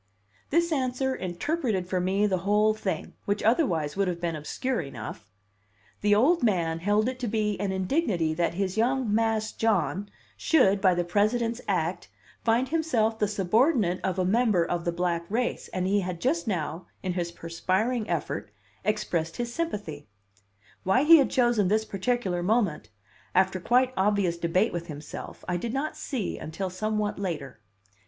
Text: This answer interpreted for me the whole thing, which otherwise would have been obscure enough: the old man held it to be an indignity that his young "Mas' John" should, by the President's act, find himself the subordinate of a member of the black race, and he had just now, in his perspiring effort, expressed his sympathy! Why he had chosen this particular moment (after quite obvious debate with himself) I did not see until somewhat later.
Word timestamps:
This 0.49 0.71
answer 0.71 1.13
interpreted 1.15 1.87
for 1.87 1.99
me 2.01 2.25
the 2.25 2.39
whole 2.39 2.73
thing, 2.73 3.13
which 3.25 3.43
otherwise 3.43 3.95
would 3.95 4.07
have 4.07 4.19
been 4.19 4.35
obscure 4.35 4.81
enough: 4.81 5.29
the 6.01 6.15
old 6.15 6.41
man 6.41 6.79
held 6.79 7.07
it 7.07 7.19
to 7.19 7.27
be 7.27 7.55
an 7.59 7.71
indignity 7.71 8.33
that 8.33 8.55
his 8.55 8.77
young 8.77 9.13
"Mas' 9.13 9.51
John" 9.51 10.09
should, 10.35 10.81
by 10.81 10.95
the 10.95 11.03
President's 11.03 11.61
act, 11.67 12.07
find 12.43 12.69
himself 12.69 13.19
the 13.19 13.27
subordinate 13.27 13.99
of 14.03 14.17
a 14.17 14.25
member 14.25 14.65
of 14.65 14.85
the 14.85 14.91
black 14.91 15.29
race, 15.29 15.67
and 15.67 15.85
he 15.85 15.99
had 15.99 16.19
just 16.19 16.47
now, 16.47 16.87
in 17.03 17.13
his 17.13 17.31
perspiring 17.31 18.09
effort, 18.09 18.49
expressed 18.83 19.37
his 19.37 19.53
sympathy! 19.53 20.07
Why 20.81 21.03
he 21.03 21.17
had 21.17 21.29
chosen 21.29 21.67
this 21.67 21.85
particular 21.85 22.41
moment 22.41 22.89
(after 23.35 23.59
quite 23.59 23.93
obvious 23.95 24.35
debate 24.39 24.73
with 24.73 24.87
himself) 24.87 25.45
I 25.47 25.57
did 25.57 25.75
not 25.75 25.95
see 25.95 26.39
until 26.39 26.71
somewhat 26.71 27.19
later. 27.19 27.61